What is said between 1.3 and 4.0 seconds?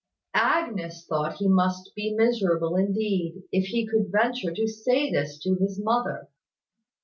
he must be miserable indeed, if he